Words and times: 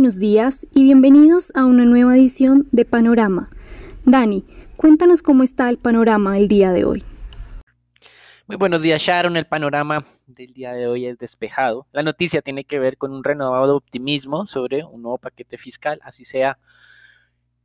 buenos 0.00 0.18
días 0.18 0.66
y 0.74 0.84
bienvenidos 0.84 1.52
a 1.54 1.66
una 1.66 1.84
nueva 1.84 2.16
edición 2.16 2.66
de 2.72 2.86
Panorama. 2.86 3.50
Dani, 4.06 4.46
cuéntanos 4.78 5.20
cómo 5.20 5.42
está 5.42 5.68
el 5.68 5.76
panorama 5.76 6.38
el 6.38 6.48
día 6.48 6.70
de 6.70 6.86
hoy. 6.86 7.04
Muy 8.46 8.56
buenos 8.56 8.80
días, 8.80 9.02
Sharon. 9.02 9.36
El 9.36 9.44
panorama 9.44 10.06
del 10.26 10.54
día 10.54 10.72
de 10.72 10.86
hoy 10.86 11.04
es 11.04 11.18
despejado. 11.18 11.86
La 11.92 12.02
noticia 12.02 12.40
tiene 12.40 12.64
que 12.64 12.78
ver 12.78 12.96
con 12.96 13.12
un 13.12 13.22
renovado 13.22 13.76
optimismo 13.76 14.46
sobre 14.46 14.84
un 14.84 15.02
nuevo 15.02 15.18
paquete 15.18 15.58
fiscal, 15.58 16.00
así 16.02 16.24
sea 16.24 16.56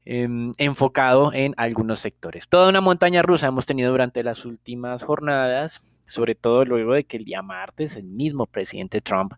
em, 0.04 0.54
enfocado 0.58 1.32
en 1.32 1.54
algunos 1.56 2.02
sectores. 2.02 2.50
Toda 2.50 2.68
una 2.68 2.82
montaña 2.82 3.22
rusa 3.22 3.48
hemos 3.48 3.66
tenido 3.66 3.92
durante 3.92 4.24
las 4.24 4.44
últimas 4.44 5.02
jornadas, 5.04 5.82
sobre 6.06 6.36
todo 6.36 6.66
luego 6.66 6.96
de 6.96 7.06
que 7.06 7.16
el 7.16 7.24
día 7.24 7.42
martes 7.42 7.96
el 7.96 8.04
mismo 8.04 8.46
presidente 8.46 9.00
Trump 9.00 9.36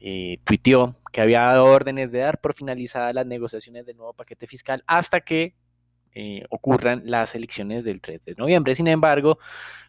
eh, 0.00 0.38
tuiteó 0.44 0.94
que 1.16 1.22
había 1.22 1.40
dado 1.40 1.64
órdenes 1.64 2.12
de 2.12 2.18
dar 2.18 2.42
por 2.42 2.52
finalizadas 2.52 3.14
las 3.14 3.24
negociaciones 3.24 3.86
del 3.86 3.96
nuevo 3.96 4.12
paquete 4.12 4.46
fiscal 4.46 4.84
hasta 4.86 5.22
que 5.22 5.54
eh, 6.14 6.44
ocurran 6.50 7.04
las 7.06 7.34
elecciones 7.34 7.84
del 7.84 8.02
3 8.02 8.22
de 8.26 8.34
noviembre. 8.34 8.76
Sin 8.76 8.86
embargo, 8.86 9.38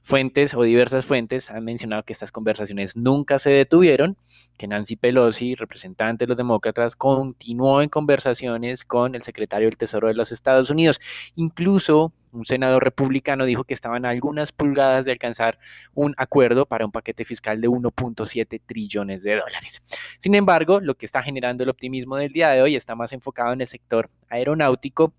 fuentes 0.04 0.54
o 0.54 0.64
diversas 0.64 1.06
fuentes 1.06 1.52
han 1.52 1.66
mencionado 1.66 2.04
que 2.04 2.14
estas 2.14 2.32
conversaciones 2.32 2.96
nunca 2.96 3.40
se 3.40 3.50
detuvieron, 3.50 4.16
que 4.58 4.68
Nancy 4.68 4.96
Pelosi, 4.96 5.56
representante 5.56 6.24
de 6.24 6.30
los 6.30 6.38
demócratas, 6.38 6.96
continuó 6.96 7.82
en 7.82 7.90
conversaciones 7.90 8.86
con 8.86 9.14
el 9.14 9.24
secretario 9.24 9.68
del 9.68 9.78
Tesoro 9.78 10.08
de 10.08 10.14
los 10.14 10.32
Estados 10.32 10.70
Unidos. 10.70 11.02
Incluso 11.36 12.14
un 12.38 12.46
senador 12.46 12.84
republicano 12.84 13.46
dijo 13.46 13.64
que 13.64 13.74
estaban 13.74 14.06
algunas 14.06 14.52
pulgadas 14.52 15.06
de 15.06 15.12
alcanzar 15.12 15.60
un 15.94 16.14
acuerdo 16.18 16.66
para 16.66 16.86
un 16.86 16.92
paquete 16.92 17.26
fiscal 17.26 17.60
de 17.62 17.68
1.7 17.68 18.62
trillones 18.66 19.24
de 19.24 19.36
dólares. 19.36 19.82
Sin 20.22 20.36
embargo, 20.36 20.80
lo 20.80 20.96
que 20.96 21.06
está 21.06 21.24
generando 21.24 21.64
el 21.64 21.70
optimismo 21.70 22.16
del 22.16 22.32
día 22.32 22.50
de 22.50 22.62
hoy 22.62 22.76
está 22.76 22.96
más 22.96 23.12
enfocado 23.14 23.54
en 23.54 23.62
el 23.62 23.68
sector 23.68 24.10
aeronáutico 24.30 25.14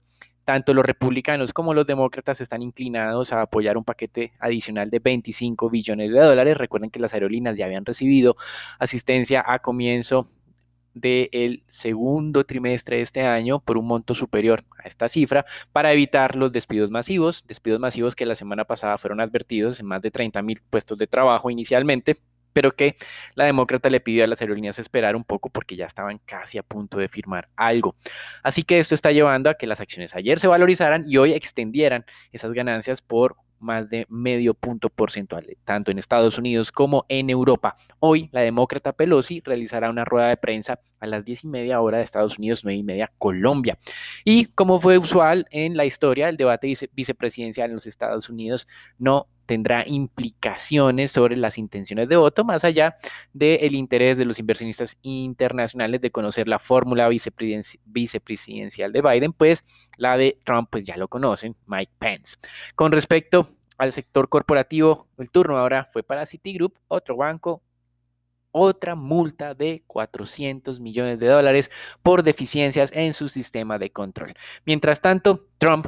tanto 0.49 0.73
los 0.73 0.83
republicanos 0.83 1.53
como 1.53 1.75
los 1.75 1.87
demócratas 1.87 2.41
están 2.41 2.63
inclinados 2.63 3.35
a 3.35 3.43
apoyar 3.43 3.77
un 3.77 3.85
paquete 3.85 4.33
adicional 4.39 4.89
de 4.89 4.99
25 4.99 5.69
billones 5.69 6.11
de 6.11 6.19
dólares. 6.19 6.57
Recuerden 6.57 6.89
que 6.89 6.99
las 6.99 7.13
aerolíneas 7.13 7.55
ya 7.55 7.67
habían 7.67 7.85
recibido 7.85 8.35
asistencia 8.79 9.45
a 9.47 9.59
comienzo 9.59 10.31
del 11.01 11.63
segundo 11.71 12.45
trimestre 12.45 12.97
de 12.97 13.03
este 13.03 13.23
año 13.23 13.61
por 13.61 13.79
un 13.79 13.87
monto 13.87 14.15
superior 14.15 14.65
a 14.83 14.89
esta 14.89 15.09
cifra 15.09 15.45
para 15.73 15.93
evitar 15.93 16.37
los 16.37 16.53
despidos 16.53 16.91
masivos, 16.91 17.45
despidos 17.47 17.81
masivos 17.81 18.15
que 18.15 18.27
la 18.27 18.37
semana 18.37 18.65
pasada 18.65 18.99
fueron 18.99 19.21
advertidos 19.21 19.81
en 19.81 19.87
más 19.87 20.03
de 20.03 20.11
30 20.11 20.43
mil 20.43 20.61
puestos 20.71 20.99
de 20.99 21.07
trabajo 21.07 21.51
inicialmente 21.51 22.19
pero 22.53 22.73
que 22.73 22.97
la 23.37 23.45
demócrata 23.45 23.89
le 23.89 24.01
pidió 24.01 24.25
a 24.25 24.27
las 24.27 24.41
aerolíneas 24.41 24.81
esperar 24.81 25.15
un 25.15 25.23
poco 25.23 25.49
porque 25.49 25.77
ya 25.77 25.87
estaban 25.87 26.19
casi 26.25 26.59
a 26.59 26.65
punto 26.65 26.99
de 26.99 27.09
firmar 27.09 27.49
algo. 27.55 27.95
Así 28.43 28.65
que 28.65 28.81
esto 28.81 28.97
está 28.97 29.13
llevando 29.13 29.49
a 29.49 29.55
que 29.55 29.69
las 29.69 29.79
acciones 29.79 30.13
ayer 30.17 30.41
se 30.41 30.49
valorizaran 30.49 31.05
y 31.07 31.19
hoy 31.19 31.35
extendieran 31.35 32.05
esas 32.33 32.53
ganancias 32.53 33.01
por 33.01 33.37
más 33.61 33.89
de 33.91 34.07
medio 34.09 34.55
punto 34.55 34.89
porcentual, 34.89 35.47
tanto 35.65 35.91
en 35.91 35.99
Estados 35.99 36.39
Unidos 36.39 36.73
como 36.73 37.05
en 37.09 37.31
Europa. 37.31 37.77
Hoy 38.01 38.29
la 38.33 38.41
demócrata 38.41 38.93
Pelosi 38.93 39.41
realizará 39.45 39.91
una 39.91 40.05
rueda 40.05 40.29
de 40.29 40.37
prensa 40.37 40.81
a 41.01 41.07
las 41.07 41.25
diez 41.25 41.45
y 41.45 41.49
media 41.49 41.81
hora 41.81 41.99
de 41.99 42.05
Estados 42.05 42.39
Unidos, 42.39 42.65
nueve 42.65 42.79
y 42.79 42.83
media 42.83 43.11
Colombia. 43.19 43.79
Y 44.25 44.47
como 44.47 44.81
fue 44.81 44.99
usual 44.99 45.47
en 45.51 45.77
la 45.77 45.85
historia, 45.85 46.29
el 46.29 46.37
debate 46.37 46.75
vicepresidencial 46.93 47.71
en 47.71 47.77
los 47.77 47.87
Estados 47.87 48.29
Unidos 48.29 48.67
no 48.99 49.27
tendrá 49.49 49.83
implicaciones 49.87 51.11
sobre 51.11 51.35
las 51.35 51.57
intenciones 51.57 52.07
de 52.11 52.17
voto, 52.17 52.45
más 52.45 52.65
allá 52.65 52.99
del 53.33 53.75
interés 53.75 54.19
de 54.19 54.27
los 54.27 54.39
inversionistas 54.39 54.99
internacionales 55.01 56.03
de 56.03 56.11
conocer 56.11 56.49
la 56.49 56.59
fórmula 56.59 57.09
vicepresidencial 57.09 58.93
de 58.93 59.01
Biden, 59.01 59.33
pues 59.33 59.65
la 59.97 60.19
de 60.19 60.39
Trump, 60.45 60.69
pues 60.71 60.85
ya 60.85 60.99
lo 60.99 61.09
conocen, 61.09 61.57
Mike 61.67 61.93
Pence. 61.99 62.37
Con 62.75 62.93
respecto 62.93 63.49
al 63.79 63.95
sector 63.95 64.29
corporativo, 64.29 65.09
el 65.17 65.31
turno 65.31 65.57
ahora 65.57 65.89
fue 65.95 66.03
para 66.03 66.27
Citigroup, 66.27 66.75
otro 66.87 67.17
banco 67.17 67.63
otra 68.51 68.95
multa 68.95 69.55
de 69.55 69.83
400 69.87 70.81
millones 70.81 71.21
de 71.21 71.27
dólares 71.27 71.71
por 72.03 72.23
deficiencias 72.23 72.91
en 72.93 73.15
su 73.15 73.29
sistema 73.29 73.79
de 73.79 73.91
control. 73.91 74.35
Mientras 74.65 75.01
tanto, 75.01 75.47
Trump 75.59 75.87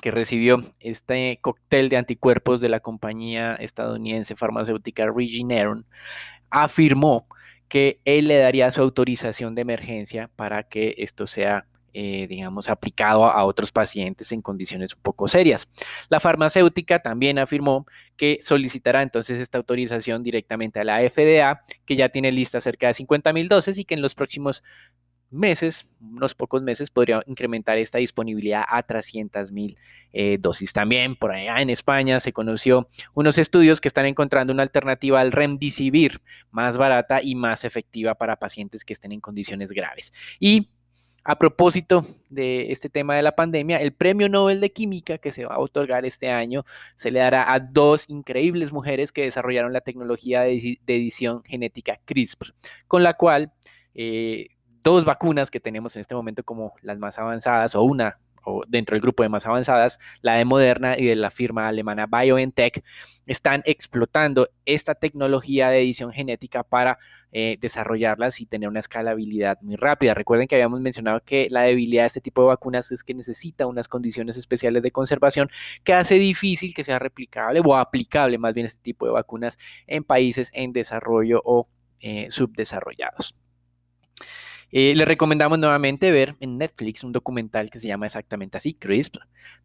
que 0.00 0.10
recibió 0.10 0.64
este 0.80 1.38
cóctel 1.40 1.88
de 1.88 1.96
anticuerpos 1.96 2.60
de 2.60 2.68
la 2.68 2.80
compañía 2.80 3.54
estadounidense 3.54 4.36
farmacéutica 4.36 5.06
Regeneron, 5.14 5.86
afirmó 6.50 7.26
que 7.68 7.98
él 8.04 8.28
le 8.28 8.38
daría 8.38 8.70
su 8.70 8.80
autorización 8.80 9.54
de 9.54 9.62
emergencia 9.62 10.30
para 10.36 10.62
que 10.62 10.94
esto 10.98 11.26
sea, 11.26 11.66
eh, 11.92 12.26
digamos, 12.28 12.68
aplicado 12.68 13.24
a 13.24 13.44
otros 13.44 13.72
pacientes 13.72 14.30
en 14.32 14.42
condiciones 14.42 14.94
un 14.94 15.02
poco 15.02 15.28
serias. 15.28 15.66
La 16.08 16.20
farmacéutica 16.20 17.00
también 17.00 17.38
afirmó 17.38 17.86
que 18.16 18.40
solicitará 18.44 19.02
entonces 19.02 19.40
esta 19.40 19.58
autorización 19.58 20.22
directamente 20.22 20.80
a 20.80 20.84
la 20.84 21.00
FDA, 21.00 21.62
que 21.84 21.96
ya 21.96 22.10
tiene 22.10 22.30
lista 22.30 22.60
cerca 22.60 22.88
de 22.88 22.94
50 22.94 23.32
mil 23.32 23.48
dosis 23.48 23.76
y 23.76 23.84
que 23.84 23.94
en 23.94 24.02
los 24.02 24.14
próximos 24.14 24.62
meses, 25.34 25.86
unos 26.00 26.34
pocos 26.34 26.62
meses, 26.62 26.90
podría 26.90 27.22
incrementar 27.26 27.78
esta 27.78 27.98
disponibilidad 27.98 28.64
a 28.66 28.82
300 28.82 29.52
mil 29.52 29.76
eh, 30.12 30.38
dosis. 30.40 30.72
También 30.72 31.16
por 31.16 31.32
allá 31.32 31.60
en 31.60 31.70
España 31.70 32.20
se 32.20 32.32
conoció 32.32 32.88
unos 33.14 33.36
estudios 33.36 33.80
que 33.80 33.88
están 33.88 34.06
encontrando 34.06 34.52
una 34.52 34.62
alternativa 34.62 35.20
al 35.20 35.32
remdesivir 35.32 36.20
más 36.52 36.76
barata 36.76 37.20
y 37.20 37.34
más 37.34 37.64
efectiva 37.64 38.14
para 38.14 38.36
pacientes 38.36 38.84
que 38.84 38.92
estén 38.92 39.12
en 39.12 39.20
condiciones 39.20 39.70
graves. 39.70 40.12
Y 40.38 40.68
a 41.24 41.36
propósito 41.36 42.06
de 42.28 42.70
este 42.70 42.90
tema 42.90 43.16
de 43.16 43.22
la 43.22 43.34
pandemia, 43.34 43.78
el 43.78 43.92
Premio 43.92 44.28
Nobel 44.28 44.60
de 44.60 44.70
Química 44.70 45.18
que 45.18 45.32
se 45.32 45.46
va 45.46 45.54
a 45.54 45.58
otorgar 45.58 46.04
este 46.04 46.30
año 46.30 46.64
se 46.98 47.10
le 47.10 47.20
dará 47.20 47.52
a 47.52 47.60
dos 47.60 48.04
increíbles 48.08 48.72
mujeres 48.72 49.10
que 49.10 49.22
desarrollaron 49.22 49.72
la 49.72 49.80
tecnología 49.80 50.42
de, 50.42 50.78
edición 50.86 51.42
genética 51.44 51.98
CRISPR, 52.04 52.54
con 52.86 53.02
la 53.02 53.14
cual 53.14 53.52
eh, 53.94 54.48
dos 54.84 55.04
vacunas 55.04 55.50
que 55.50 55.60
tenemos 55.60 55.96
en 55.96 56.02
este 56.02 56.14
momento 56.14 56.44
como 56.44 56.74
las 56.82 56.98
más 56.98 57.18
avanzadas 57.18 57.74
o 57.74 57.82
una 57.82 58.18
o 58.46 58.62
dentro 58.68 58.94
del 58.94 59.00
grupo 59.00 59.22
de 59.22 59.30
más 59.30 59.46
avanzadas, 59.46 59.98
la 60.20 60.34
de 60.34 60.44
Moderna 60.44 60.98
y 60.98 61.06
de 61.06 61.16
la 61.16 61.30
firma 61.30 61.66
alemana 61.66 62.06
BioNTech, 62.06 62.84
están 63.26 63.62
explotando 63.64 64.50
esta 64.66 64.94
tecnología 64.94 65.70
de 65.70 65.80
edición 65.80 66.12
genética 66.12 66.62
para 66.62 66.98
eh, 67.32 67.56
desarrollarlas 67.60 68.42
y 68.42 68.46
tener 68.46 68.68
una 68.68 68.80
escalabilidad 68.80 69.58
muy 69.62 69.76
rápida. 69.76 70.12
Recuerden 70.12 70.46
que 70.46 70.56
habíamos 70.56 70.82
mencionado 70.82 71.20
que 71.24 71.48
la 71.50 71.62
debilidad 71.62 72.02
de 72.02 72.08
este 72.08 72.20
tipo 72.20 72.42
de 72.42 72.48
vacunas 72.48 72.92
es 72.92 73.02
que 73.02 73.14
necesita 73.14 73.66
unas 73.66 73.88
condiciones 73.88 74.36
especiales 74.36 74.82
de 74.82 74.90
conservación 74.90 75.50
que 75.82 75.94
hace 75.94 76.16
difícil 76.16 76.74
que 76.74 76.84
sea 76.84 76.98
replicable 76.98 77.62
o 77.64 77.74
aplicable 77.76 78.36
más 78.36 78.52
bien 78.52 78.66
este 78.66 78.82
tipo 78.82 79.06
de 79.06 79.12
vacunas 79.12 79.56
en 79.86 80.04
países 80.04 80.50
en 80.52 80.74
desarrollo 80.74 81.40
o 81.44 81.66
eh, 82.00 82.28
subdesarrollados. 82.30 83.34
Eh, 84.76 84.92
le 84.96 85.04
recomendamos 85.04 85.56
nuevamente 85.56 86.10
ver 86.10 86.34
en 86.40 86.58
Netflix 86.58 87.04
un 87.04 87.12
documental 87.12 87.70
que 87.70 87.78
se 87.78 87.86
llama 87.86 88.06
exactamente 88.06 88.58
así, 88.58 88.74
CRISP, 88.74 89.18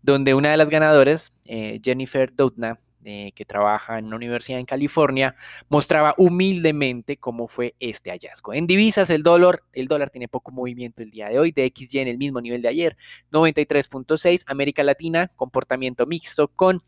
donde 0.04 0.36
una 0.36 0.52
de 0.52 0.58
las 0.58 0.70
ganadoras, 0.70 1.34
eh, 1.46 1.82
Jennifer 1.84 2.32
Doudna, 2.32 2.78
eh, 3.04 3.32
que 3.34 3.44
trabaja 3.44 3.98
en 3.98 4.06
una 4.06 4.18
universidad 4.18 4.60
en 4.60 4.68
California, 4.68 5.36
mostraba 5.68 6.14
humildemente 6.18 7.18
cómo 7.18 7.48
fue 7.48 7.74
este 7.80 8.12
hallazgo. 8.12 8.54
En 8.54 8.68
divisas, 8.68 9.10
el 9.10 9.24
dólar, 9.24 9.64
el 9.74 9.88
dólar 9.88 10.12
tiene 10.12 10.28
poco 10.28 10.52
movimiento 10.52 11.02
el 11.02 11.10
día 11.10 11.30
de 11.30 11.40
hoy, 11.40 11.52
de 11.54 11.74
XY 11.76 12.02
en 12.02 12.08
el 12.08 12.20
mismo 12.20 12.40
nivel 12.40 12.62
de 12.62 12.68
ayer, 12.68 12.96
93.6, 13.32 14.44
América 14.46 14.84
Latina, 14.84 15.32
comportamiento 15.36 16.06
mixto 16.06 16.50
con 16.50 16.84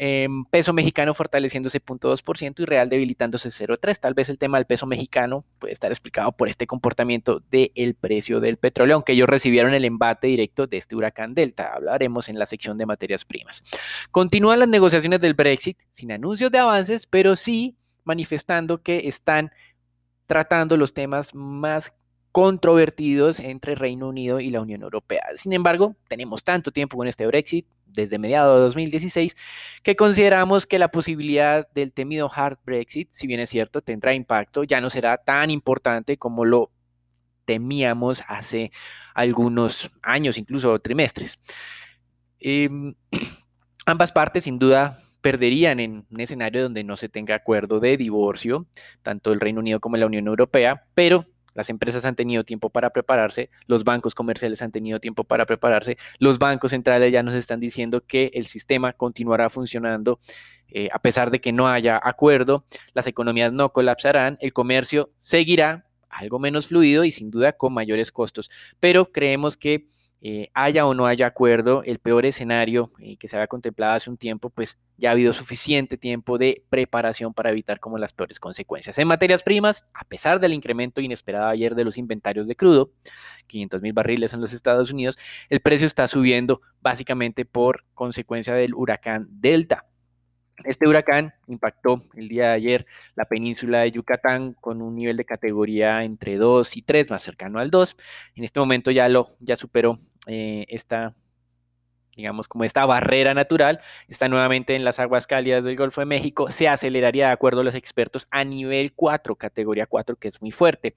Em, 0.00 0.44
peso 0.44 0.72
mexicano 0.72 1.12
fortaleciéndose 1.12 1.80
0.2% 1.80 2.62
y 2.62 2.64
real 2.64 2.88
debilitándose 2.88 3.50
0.3%. 3.50 3.98
Tal 3.98 4.14
vez 4.14 4.28
el 4.28 4.38
tema 4.38 4.58
del 4.58 4.64
peso 4.64 4.86
mexicano 4.86 5.44
puede 5.58 5.72
estar 5.72 5.90
explicado 5.90 6.30
por 6.30 6.48
este 6.48 6.68
comportamiento 6.68 7.42
del 7.50 7.96
precio 8.00 8.38
del 8.38 8.58
petróleo, 8.58 8.94
aunque 8.94 9.14
ellos 9.14 9.28
recibieron 9.28 9.74
el 9.74 9.84
embate 9.84 10.28
directo 10.28 10.68
de 10.68 10.76
este 10.76 10.94
huracán 10.94 11.34
Delta. 11.34 11.72
Hablaremos 11.74 12.28
en 12.28 12.38
la 12.38 12.46
sección 12.46 12.78
de 12.78 12.86
materias 12.86 13.24
primas. 13.24 13.64
Continúan 14.12 14.60
las 14.60 14.68
negociaciones 14.68 15.20
del 15.20 15.34
Brexit 15.34 15.76
sin 15.96 16.12
anuncios 16.12 16.52
de 16.52 16.58
avances, 16.58 17.06
pero 17.06 17.34
sí 17.34 17.74
manifestando 18.04 18.80
que 18.82 19.08
están 19.08 19.50
tratando 20.28 20.76
los 20.76 20.94
temas 20.94 21.34
más 21.34 21.92
controvertidos 22.30 23.40
entre 23.40 23.74
Reino 23.74 24.06
Unido 24.08 24.38
y 24.38 24.50
la 24.50 24.60
Unión 24.60 24.82
Europea. 24.82 25.24
Sin 25.38 25.52
embargo, 25.52 25.96
tenemos 26.08 26.44
tanto 26.44 26.70
tiempo 26.70 26.96
con 26.96 27.08
este 27.08 27.26
Brexit, 27.26 27.66
desde 27.88 28.18
mediados 28.18 28.58
de 28.58 28.62
2016, 28.64 29.36
que 29.82 29.96
consideramos 29.96 30.66
que 30.66 30.78
la 30.78 30.88
posibilidad 30.88 31.68
del 31.74 31.92
temido 31.92 32.30
hard 32.32 32.58
Brexit, 32.64 33.10
si 33.14 33.26
bien 33.26 33.40
es 33.40 33.50
cierto, 33.50 33.82
tendrá 33.82 34.14
impacto, 34.14 34.64
ya 34.64 34.80
no 34.80 34.90
será 34.90 35.18
tan 35.18 35.50
importante 35.50 36.16
como 36.16 36.44
lo 36.44 36.70
temíamos 37.44 38.22
hace 38.28 38.72
algunos 39.14 39.90
años, 40.02 40.36
incluso 40.36 40.78
trimestres. 40.80 41.38
Em, 42.40 42.94
ambas 43.86 44.12
partes, 44.12 44.44
sin 44.44 44.58
duda, 44.58 45.02
perderían 45.20 45.80
en 45.80 46.06
un 46.10 46.20
escenario 46.20 46.62
donde 46.62 46.84
no 46.84 46.96
se 46.96 47.08
tenga 47.08 47.34
acuerdo 47.34 47.80
de 47.80 47.96
divorcio, 47.96 48.66
tanto 49.02 49.32
el 49.32 49.40
Reino 49.40 49.60
Unido 49.60 49.80
como 49.80 49.96
la 49.96 50.06
Unión 50.06 50.26
Europea, 50.26 50.84
pero 50.94 51.26
las 51.54 51.70
empresas 51.70 52.04
han 52.04 52.16
tenido 52.16 52.44
tiempo 52.44 52.70
para 52.70 52.90
prepararse, 52.90 53.50
los 53.66 53.84
bancos 53.84 54.14
comerciales 54.14 54.62
han 54.62 54.72
tenido 54.72 55.00
tiempo 55.00 55.24
para 55.24 55.46
prepararse, 55.46 55.98
los 56.18 56.38
bancos 56.38 56.70
centrales 56.70 57.12
ya 57.12 57.22
nos 57.22 57.34
están 57.34 57.60
diciendo 57.60 58.02
que 58.06 58.30
el 58.34 58.46
sistema 58.46 58.92
continuará 58.92 59.50
funcionando 59.50 60.20
eh, 60.70 60.88
a 60.92 60.98
pesar 60.98 61.30
de 61.30 61.40
que 61.40 61.52
no 61.52 61.66
haya 61.68 61.98
acuerdo, 62.02 62.64
las 62.92 63.06
economías 63.06 63.52
no 63.52 63.70
colapsarán, 63.70 64.36
el 64.40 64.52
comercio 64.52 65.10
seguirá 65.20 65.86
algo 66.10 66.38
menos 66.38 66.68
fluido 66.68 67.04
y 67.04 67.12
sin 67.12 67.30
duda 67.30 67.52
con 67.52 67.72
mayores 67.72 68.12
costos, 68.12 68.50
pero 68.80 69.10
creemos 69.10 69.56
que 69.56 69.86
eh, 70.20 70.50
haya 70.52 70.84
o 70.84 70.94
no 70.94 71.06
haya 71.06 71.26
acuerdo, 71.28 71.82
el 71.84 72.00
peor 72.00 72.26
escenario 72.26 72.90
eh, 72.98 73.16
que 73.18 73.28
se 73.28 73.36
había 73.36 73.46
contemplado 73.46 73.94
hace 73.94 74.10
un 74.10 74.16
tiempo, 74.16 74.50
pues 74.50 74.76
ya 74.96 75.10
ha 75.10 75.12
habido 75.12 75.32
suficiente 75.32 75.96
tiempo 75.96 76.38
de 76.38 76.64
preparación 76.70 77.32
para 77.32 77.50
evitar 77.50 77.78
como 77.78 77.98
las 77.98 78.12
peores 78.12 78.40
consecuencias. 78.40 78.98
En 78.98 79.06
materias 79.06 79.44
primas, 79.44 79.84
a 79.94 80.04
pesar 80.04 80.40
del 80.40 80.54
incremento 80.54 81.00
inesperado 81.00 81.48
ayer 81.48 81.74
de 81.76 81.84
los 81.84 81.98
inventarios 81.98 82.48
de 82.48 82.56
crudo, 82.56 82.90
500 83.46 83.80
mil 83.80 83.92
barriles 83.92 84.32
en 84.32 84.40
los 84.40 84.52
Estados 84.52 84.90
Unidos, 84.90 85.16
el 85.50 85.60
precio 85.60 85.86
está 85.86 86.08
subiendo 86.08 86.60
básicamente 86.80 87.44
por 87.44 87.84
consecuencia 87.94 88.54
del 88.54 88.74
huracán 88.74 89.28
Delta. 89.30 89.87
Este 90.64 90.88
huracán 90.88 91.32
impactó 91.46 92.04
el 92.14 92.28
día 92.28 92.48
de 92.48 92.54
ayer 92.54 92.86
la 93.14 93.24
península 93.24 93.80
de 93.80 93.92
Yucatán 93.92 94.54
con 94.54 94.82
un 94.82 94.96
nivel 94.96 95.16
de 95.16 95.24
categoría 95.24 96.04
entre 96.04 96.36
2 96.36 96.76
y 96.76 96.82
3, 96.82 97.10
más 97.10 97.22
cercano 97.22 97.58
al 97.60 97.70
2. 97.70 97.96
En 98.34 98.44
este 98.44 98.60
momento 98.60 98.90
ya 98.90 99.08
lo 99.08 99.36
ya 99.40 99.56
superó 99.56 100.00
eh, 100.26 100.66
esta 100.68 101.14
digamos, 102.18 102.48
como 102.48 102.64
esta 102.64 102.84
barrera 102.84 103.32
natural, 103.32 103.80
está 104.08 104.26
nuevamente 104.26 104.74
en 104.74 104.84
las 104.84 104.98
aguas 104.98 105.28
cálidas 105.28 105.62
del 105.62 105.76
Golfo 105.76 106.00
de 106.00 106.04
México, 106.06 106.50
se 106.50 106.66
aceleraría 106.66 107.28
de 107.28 107.32
acuerdo 107.32 107.60
a 107.60 107.64
los 107.64 107.76
expertos 107.76 108.26
a 108.32 108.42
nivel 108.42 108.92
4, 108.92 109.36
categoría 109.36 109.86
4, 109.86 110.16
que 110.16 110.26
es 110.26 110.42
muy 110.42 110.50
fuerte. 110.50 110.96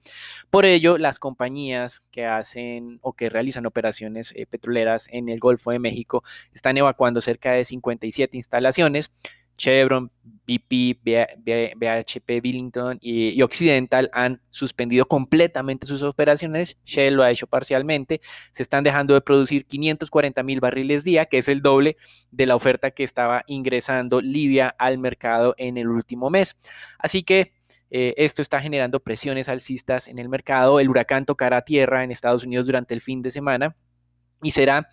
Por 0.50 0.64
ello, 0.64 0.98
las 0.98 1.20
compañías 1.20 2.02
que 2.10 2.26
hacen 2.26 2.98
o 3.02 3.12
que 3.12 3.30
realizan 3.30 3.66
operaciones 3.66 4.32
eh, 4.34 4.46
petroleras 4.46 5.06
en 5.10 5.28
el 5.28 5.38
Golfo 5.38 5.70
de 5.70 5.78
México 5.78 6.24
están 6.54 6.76
evacuando 6.76 7.22
cerca 7.22 7.52
de 7.52 7.66
57 7.66 8.36
instalaciones 8.36 9.08
Chevron, 9.56 10.10
BP, 10.46 10.98
BHP 11.76 12.42
Billington 12.42 12.98
y, 13.00 13.40
Occidental 13.42 14.10
han 14.12 14.40
suspendido 14.50 15.06
completamente 15.06 15.86
sus 15.86 16.02
operaciones. 16.02 16.76
Shell 16.84 17.14
lo 17.14 17.22
ha 17.22 17.30
hecho 17.30 17.46
parcialmente. 17.46 18.20
Se 18.54 18.62
están 18.62 18.84
dejando 18.84 19.14
de 19.14 19.20
producir 19.20 19.66
540 19.66 20.42
mil 20.42 20.60
barriles 20.60 21.04
día, 21.04 21.26
que 21.26 21.38
es 21.38 21.48
el 21.48 21.62
doble 21.62 21.96
de 22.30 22.46
la 22.46 22.56
oferta 22.56 22.90
que 22.90 23.04
estaba 23.04 23.44
ingresando 23.46 24.20
Libia 24.20 24.74
al 24.78 24.98
mercado 24.98 25.54
en 25.58 25.78
el 25.78 25.88
último 25.88 26.30
mes. 26.30 26.56
Así 26.98 27.22
que 27.22 27.52
eh, 27.90 28.14
esto 28.16 28.42
está 28.42 28.60
generando 28.60 29.00
presiones 29.00 29.48
alcistas 29.48 30.08
en 30.08 30.18
el 30.18 30.28
mercado. 30.28 30.80
El 30.80 30.88
huracán 30.88 31.24
tocará 31.24 31.62
tierra 31.62 32.04
en 32.04 32.10
Estados 32.10 32.44
Unidos 32.44 32.66
durante 32.66 32.94
el 32.94 33.02
fin 33.02 33.22
de 33.22 33.30
semana 33.30 33.76
y 34.42 34.52
será 34.52 34.88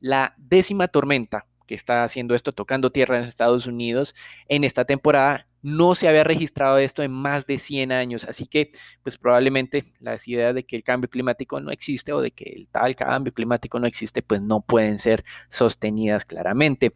la 0.00 0.34
décima 0.38 0.88
tormenta 0.88 1.46
que 1.68 1.76
está 1.76 2.02
haciendo 2.02 2.34
esto, 2.34 2.52
tocando 2.52 2.90
tierra 2.90 3.18
en 3.18 3.24
Estados 3.24 3.66
Unidos 3.66 4.16
en 4.48 4.64
esta 4.64 4.84
temporada. 4.84 5.46
No 5.62 5.94
se 5.94 6.08
había 6.08 6.24
registrado 6.24 6.78
esto 6.78 7.02
en 7.02 7.12
más 7.12 7.46
de 7.46 7.60
100 7.60 7.92
años, 7.92 8.24
así 8.24 8.46
que 8.46 8.72
pues 9.04 9.18
probablemente 9.18 9.92
las 10.00 10.26
ideas 10.26 10.54
de 10.54 10.64
que 10.64 10.76
el 10.76 10.82
cambio 10.82 11.08
climático 11.10 11.60
no 11.60 11.70
existe 11.70 12.12
o 12.12 12.20
de 12.20 12.30
que 12.32 12.44
el 12.44 12.68
tal 12.68 12.96
cambio 12.96 13.32
climático 13.32 13.78
no 13.78 13.86
existe, 13.86 14.22
pues 14.22 14.42
no 14.42 14.60
pueden 14.60 14.98
ser 14.98 15.24
sostenidas 15.50 16.24
claramente. 16.24 16.94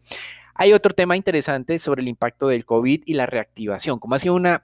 Hay 0.55 0.73
otro 0.73 0.93
tema 0.93 1.15
interesante 1.15 1.79
sobre 1.79 2.01
el 2.01 2.07
impacto 2.07 2.47
del 2.47 2.65
COVID 2.65 3.03
y 3.05 3.13
la 3.13 3.25
reactivación. 3.25 3.99
Como 3.99 4.15
ha 4.15 4.19
sido 4.19 4.35
una 4.35 4.63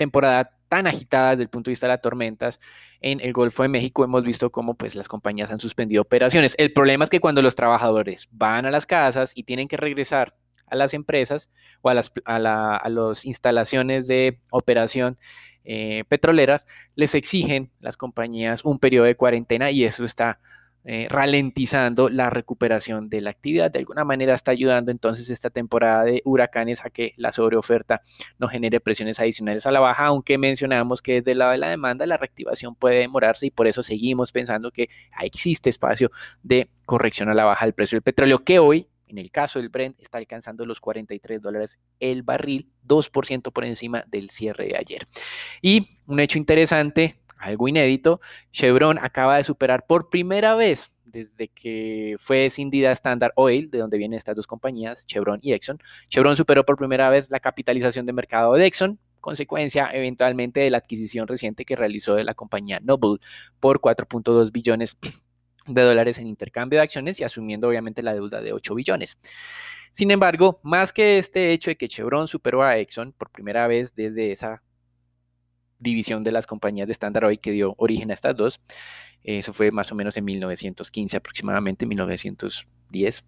temporada 0.00 0.52
tan 0.70 0.86
agitada 0.86 1.30
desde 1.30 1.42
el 1.42 1.50
punto 1.50 1.68
de 1.68 1.72
vista 1.72 1.86
de 1.86 1.92
las 1.92 2.00
tormentas 2.00 2.58
en 3.02 3.20
el 3.20 3.34
Golfo 3.34 3.62
de 3.62 3.68
México, 3.68 4.02
hemos 4.02 4.24
visto 4.24 4.50
cómo 4.50 4.74
pues 4.74 4.94
las 4.94 5.08
compañías 5.08 5.50
han 5.50 5.60
suspendido 5.60 6.00
operaciones. 6.00 6.54
El 6.56 6.72
problema 6.72 7.04
es 7.04 7.10
que 7.10 7.20
cuando 7.20 7.42
los 7.42 7.54
trabajadores 7.54 8.26
van 8.30 8.64
a 8.64 8.70
las 8.70 8.86
casas 8.86 9.30
y 9.34 9.42
tienen 9.42 9.68
que 9.68 9.76
regresar 9.76 10.34
a 10.66 10.76
las 10.76 10.94
empresas 10.94 11.50
o 11.82 11.90
a 11.90 11.94
las 11.94 12.10
a 12.24 12.88
instalaciones 13.24 14.06
de 14.06 14.38
operación 14.50 15.18
eh, 15.64 16.04
petroleras, 16.08 16.64
les 16.94 17.14
exigen 17.14 17.70
las 17.80 17.98
compañías 17.98 18.64
un 18.64 18.78
periodo 18.78 19.04
de 19.04 19.16
cuarentena 19.16 19.70
y 19.70 19.84
eso 19.84 20.06
está 20.06 20.38
eh, 20.84 21.08
ralentizando 21.10 22.08
la 22.08 22.30
recuperación 22.30 23.10
de 23.10 23.20
la 23.20 23.30
actividad. 23.30 23.70
De 23.70 23.80
alguna 23.80 24.04
manera 24.04 24.34
está 24.34 24.52
ayudando 24.52 24.90
entonces 24.90 25.28
esta 25.28 25.50
temporada 25.50 26.04
de 26.04 26.22
huracanes 26.24 26.80
a 26.84 26.90
que 26.90 27.12
la 27.16 27.32
sobreoferta 27.32 28.00
no 28.38 28.48
genere 28.48 28.80
presiones 28.80 29.20
adicionales 29.20 29.66
a 29.66 29.72
la 29.72 29.80
baja, 29.80 30.06
aunque 30.06 30.38
mencionamos 30.38 31.02
que 31.02 31.14
desde 31.14 31.32
el 31.32 31.38
lado 31.38 31.52
de 31.52 31.58
la 31.58 31.68
demanda 31.68 32.06
la 32.06 32.16
reactivación 32.16 32.74
puede 32.74 33.00
demorarse 33.00 33.46
y 33.46 33.50
por 33.50 33.66
eso 33.66 33.82
seguimos 33.82 34.32
pensando 34.32 34.70
que 34.70 34.88
existe 35.20 35.68
espacio 35.68 36.10
de 36.42 36.70
corrección 36.86 37.28
a 37.28 37.34
la 37.34 37.44
baja 37.44 37.66
del 37.66 37.74
precio 37.74 37.96
del 37.96 38.02
petróleo, 38.02 38.38
que 38.42 38.58
hoy 38.58 38.86
en 39.10 39.18
el 39.18 39.30
caso 39.30 39.58
del 39.58 39.68
Brent 39.68 39.98
está 40.00 40.18
alcanzando 40.18 40.64
los 40.64 40.80
43 40.80 41.42
dólares 41.42 41.76
el 41.98 42.22
barril, 42.22 42.68
2% 42.86 43.52
por 43.52 43.64
encima 43.64 44.04
del 44.06 44.30
cierre 44.30 44.68
de 44.68 44.76
ayer. 44.76 45.08
Y 45.60 45.98
un 46.06 46.20
hecho 46.20 46.38
interesante 46.38 47.19
algo 47.40 47.68
inédito, 47.68 48.20
Chevron 48.52 48.98
acaba 48.98 49.36
de 49.36 49.44
superar 49.44 49.86
por 49.86 50.10
primera 50.10 50.54
vez 50.54 50.90
desde 51.04 51.48
que 51.48 52.16
fue 52.20 52.46
escindida 52.46 52.92
Standard 52.92 53.32
Oil, 53.34 53.70
de 53.70 53.78
donde 53.78 53.98
vienen 53.98 54.18
estas 54.18 54.36
dos 54.36 54.46
compañías, 54.46 55.04
Chevron 55.06 55.40
y 55.42 55.52
Exxon. 55.52 55.78
Chevron 56.08 56.36
superó 56.36 56.64
por 56.64 56.76
primera 56.76 57.10
vez 57.10 57.28
la 57.30 57.40
capitalización 57.40 58.06
de 58.06 58.12
mercado 58.12 58.54
de 58.54 58.66
Exxon, 58.66 58.98
consecuencia 59.20 59.90
eventualmente 59.92 60.60
de 60.60 60.70
la 60.70 60.78
adquisición 60.78 61.26
reciente 61.26 61.64
que 61.64 61.76
realizó 61.76 62.14
de 62.14 62.24
la 62.24 62.34
compañía 62.34 62.80
Noble 62.80 63.18
por 63.58 63.80
4.2 63.80 64.52
billones 64.52 64.96
de 65.66 65.82
dólares 65.82 66.18
en 66.18 66.26
intercambio 66.26 66.78
de 66.78 66.84
acciones 66.84 67.20
y 67.20 67.24
asumiendo 67.24 67.68
obviamente 67.68 68.02
la 68.02 68.14
deuda 68.14 68.40
de 68.40 68.52
8 68.52 68.74
billones. 68.74 69.18
Sin 69.94 70.10
embargo, 70.10 70.60
más 70.62 70.92
que 70.92 71.18
este 71.18 71.52
hecho 71.52 71.70
de 71.70 71.76
que 71.76 71.88
Chevron 71.88 72.28
superó 72.28 72.62
a 72.62 72.78
Exxon 72.78 73.12
por 73.12 73.30
primera 73.30 73.66
vez 73.66 73.94
desde 73.94 74.32
esa 74.32 74.62
división 75.80 76.22
de 76.22 76.32
las 76.32 76.46
compañías 76.46 76.86
de 76.86 76.92
Standard 76.92 77.24
Oil 77.24 77.40
que 77.40 77.52
dio 77.52 77.74
origen 77.78 78.10
a 78.10 78.14
estas 78.14 78.36
dos. 78.36 78.60
Eso 79.24 79.52
fue 79.52 79.70
más 79.70 79.90
o 79.92 79.94
menos 79.94 80.16
en 80.16 80.24
1915, 80.24 81.16
aproximadamente 81.16 81.86
1910. 81.86 83.24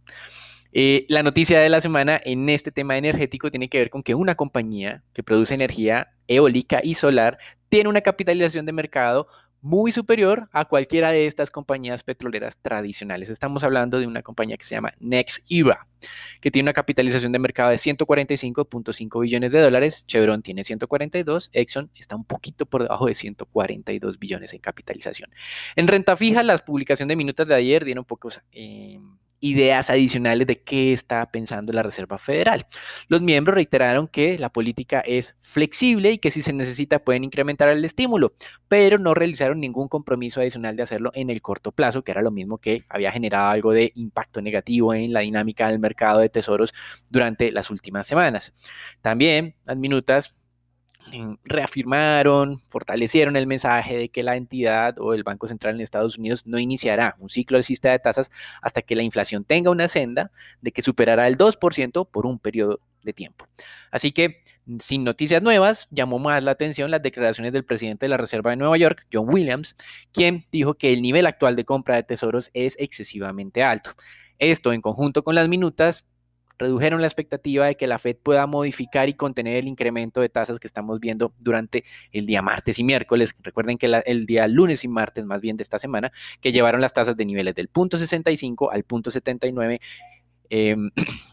Eh, 0.75 1.05
la 1.09 1.23
noticia 1.23 1.61
de 1.61 1.69
la 1.69 1.83
semana 1.83 2.19
en 2.25 2.49
este 2.49 2.73
tema 2.73 2.97
energético 2.97 3.51
tiene 3.51 3.69
que 3.69 3.79
ver 3.79 3.91
con 3.91 4.03
que 4.03 4.15
una 4.15 4.37
compañía 4.37 5.03
que 5.13 5.23
produce 5.23 5.53
energía 5.53 6.13
eólica 6.29 6.81
y 6.83 6.95
solar 6.95 7.39
tiene 7.69 7.91
una 7.91 8.01
capitalización 8.01 8.65
de 8.65 8.73
mercado 8.73 9.27
muy 9.63 9.93
superior 9.93 10.49
a 10.53 10.65
cualquiera 10.65 11.13
de 11.13 11.29
estas 11.29 11.51
compañías 11.51 12.03
petroleras 12.03 12.57
tradicionales. 12.61 13.31
Estamos 13.31 13.63
hablando 13.63 14.01
de 14.01 14.09
una 14.09 14.23
compañía 14.23 14.57
que 14.57 14.65
se 14.65 14.75
llama 14.75 14.93
NextEra, 14.99 15.87
que 16.41 16.51
tiene 16.51 16.67
una 16.67 16.73
capitalización 16.73 17.31
de 17.31 17.39
mercado 17.39 17.71
de 17.71 17.77
145.5 17.77 19.21
billones 19.23 19.53
de 19.53 19.61
dólares. 19.61 20.05
Chevron 20.09 20.43
tiene 20.43 20.65
142, 20.65 21.51
Exxon 21.53 21.91
está 21.95 22.17
un 22.17 22.25
poquito 22.25 22.67
por 22.67 22.83
debajo 22.83 23.07
de 23.07 23.15
142 23.15 24.19
billones 24.19 24.53
en 24.53 24.59
capitalización. 24.59 25.31
En 25.77 25.87
renta 25.87 26.17
fija, 26.17 26.43
la 26.43 26.59
publicación 26.59 27.09
de 27.09 27.17
minutos 27.17 27.47
de 27.47 27.55
ayer 27.55 27.85
dieron 27.85 28.05
pocos... 28.05 28.41
Eh, 28.51 29.01
ideas 29.43 29.91
adicionales 29.91 30.47
de 30.47 30.63
qué 30.63 30.93
está 30.93 31.27
pensando 31.27 31.73
la 31.73 31.83
Reserva 31.83 32.19
Federal. 32.19 32.67
Los 33.09 33.21
miembros 33.21 33.57
reiteraron 33.57 34.07
que 34.09 34.39
la 34.39 34.51
política 34.51 35.01
es 35.01 35.35
flexible 35.43 36.13
y 36.13 36.19
que 36.19 36.31
si 36.31 36.43
se 36.43 36.53
necesita 36.53 37.01
pueden 37.01 37.25
incrementar 37.25 37.69
el 37.69 37.85
estímulo, 37.85 38.33
pero 38.69 38.99
no 38.99 39.15
realizaron 39.15 39.61
ningún 39.61 39.89
compromiso 39.89 40.41
adicional 40.41 40.77
de 40.77 40.85
hacerlo 40.85 41.11
en 41.15 41.29
el 41.29 41.43
corto 41.43 41.73
plazo, 41.73 42.03
que 42.03 42.13
era 42.13 42.23
lo 42.23 42.31
mismo 42.31 42.59
que 42.59 42.85
había 42.89 43.11
generado 43.13 43.51
algo 43.51 43.73
de 43.73 43.93
impacto 43.97 44.41
negativo 44.41 44.95
en 44.95 45.13
la 45.13 45.21
dinámica 45.21 45.69
del 45.69 45.81
mercado 45.81 46.21
de 46.21 46.29
tesoros 46.29 46.73
durante 47.11 47.51
las 47.51 47.69
últimas 47.69 48.07
semanas. 48.07 48.55
También 49.03 49.57
las 49.65 49.77
minutas 49.77 50.35
reafirmaron, 51.45 52.63
fortalecieron 52.71 53.37
el 53.37 53.47
mensaje 53.47 53.97
de 53.97 54.09
que 54.09 54.23
la 54.23 54.37
entidad 54.37 54.99
o 54.99 55.15
el 55.15 55.23
Banco 55.23 55.49
Central 55.49 55.75
en 55.75 55.81
Estados 55.81 56.19
Unidos 56.19 56.47
no 56.47 56.59
iniciará 56.59 57.17
un 57.19 57.29
ciclo 57.29 57.59
alcista 57.59 57.91
de 57.91 57.99
tasas 57.99 58.31
hasta 58.61 58.83
que 58.83 58.97
la 58.97 59.03
inflación 59.03 59.45
tenga 59.45 59.71
una 59.71 59.89
senda 59.89 60.31
de 60.61 60.73
que 60.73 60.83
superará 60.83 61.27
el 61.29 61.37
2% 61.37 62.09
por 62.11 62.27
un 62.27 62.39
periodo 62.39 62.81
de 63.03 63.13
tiempo. 63.13 63.47
Así 63.91 64.13
que, 64.13 64.43
sin 64.81 65.05
noticias 65.05 65.43
nuevas, 65.43 65.89
llamó 65.91 66.19
más 66.19 66.43
la 66.43 66.53
atención 66.53 66.91
las 66.91 67.03
declaraciones 67.03 67.53
del 67.53 67.65
presidente 67.65 68.07
de 68.07 68.11
la 68.11 68.17
Reserva 68.17 68.51
de 68.51 68.57
Nueva 68.57 68.79
York, 68.79 69.07
John 69.13 69.29
Williams, 69.29 69.77
quien 70.13 70.47
dijo 70.53 70.75
que 70.75 70.93
el 70.93 71.03
nivel 71.03 71.27
actual 71.27 71.57
de 71.57 71.65
compra 71.65 71.97
de 71.97 72.05
tesoros 72.05 72.51
es 72.55 72.75
excesivamente 72.79 73.63
alto. 73.63 73.91
Esto, 74.39 74.73
en 74.73 74.81
conjunto 74.81 75.23
con 75.25 75.35
las 75.35 75.49
minutas, 75.49 76.05
redujeron 76.59 77.01
la 77.01 77.07
expectativa 77.07 77.67
de 77.67 77.77
que 77.77 77.87
la 77.87 77.99
Fed 77.99 78.17
pueda 78.23 78.47
modificar 78.47 79.09
y 79.09 79.15
contener 79.15 79.57
el 79.57 79.69
incremento 79.69 80.21
de 80.21 80.29
tasas 80.29 80.59
que 80.61 80.67
estamos 80.67 81.01
viendo 81.01 81.33
durante 81.39 81.85
el 82.13 82.27
día 82.27 82.43
martes 82.43 82.79
y 82.79 82.85
miércoles. 82.85 83.35
Recuerden 83.43 83.79
que 83.79 83.87
el 83.87 84.27
día 84.27 84.47
lunes 84.49 84.85
y 84.85 84.89
martes, 84.89 85.25
más 85.25 85.41
bien 85.41 85.57
de 85.57 85.63
esta 85.63 85.79
semana, 85.79 86.13
que 86.41 86.53
llevaron 86.53 86.81
las 86.81 86.93
tasas 86.93 87.17
de 87.17 87.25
niveles 87.25 87.55
del 87.55 87.69
punto 87.69 87.99
65 87.99 88.71
al 88.71 88.85
punto 88.85 89.11
79 89.11 89.81
Em, 90.55 90.91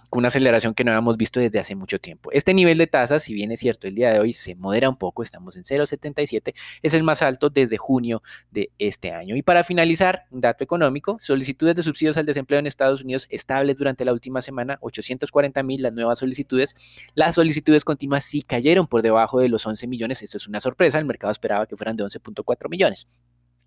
con 0.09 0.19
una 0.19 0.29
aceleración 0.29 0.73
que 0.73 0.85
no 0.85 0.91
habíamos 0.91 1.17
visto 1.17 1.41
desde 1.41 1.59
hace 1.59 1.75
mucho 1.75 1.99
tiempo. 1.99 2.31
Este 2.31 2.53
nivel 2.53 2.77
de 2.77 2.87
tasas, 2.87 3.21
si 3.23 3.33
bien 3.33 3.51
es 3.51 3.59
cierto, 3.59 3.85
el 3.85 3.93
día 3.95 4.13
de 4.13 4.19
hoy 4.21 4.33
se 4.33 4.55
modera 4.55 4.87
un 4.87 4.95
poco, 4.95 5.23
estamos 5.23 5.57
en 5.57 5.65
0,77, 5.65 6.53
es 6.81 6.93
el 6.93 7.03
más 7.03 7.21
alto 7.21 7.49
desde 7.49 7.75
junio 7.75 8.23
de 8.49 8.71
este 8.79 9.11
año. 9.11 9.35
Y 9.35 9.41
para 9.41 9.65
finalizar, 9.65 10.23
un 10.31 10.39
dato 10.39 10.63
económico, 10.63 11.19
solicitudes 11.19 11.75
de 11.75 11.83
subsidios 11.83 12.15
al 12.15 12.25
desempleo 12.27 12.59
en 12.59 12.67
Estados 12.67 13.01
Unidos 13.01 13.27
estables 13.29 13.77
durante 13.77 14.05
la 14.05 14.13
última 14.13 14.41
semana, 14.41 14.77
840 14.79 15.63
mil 15.63 15.81
las 15.81 15.91
nuevas 15.91 16.19
solicitudes. 16.19 16.73
Las 17.13 17.35
solicitudes 17.35 17.83
continuas 17.83 18.23
sí 18.23 18.41
cayeron 18.41 18.87
por 18.87 19.01
debajo 19.01 19.41
de 19.41 19.49
los 19.49 19.65
11 19.65 19.85
millones, 19.87 20.21
esto 20.21 20.37
es 20.37 20.47
una 20.47 20.61
sorpresa, 20.61 20.97
el 20.97 21.03
mercado 21.03 21.33
esperaba 21.33 21.65
que 21.67 21.75
fueran 21.75 21.97
de 21.97 22.05
11.4 22.05 22.69
millones. 22.69 23.05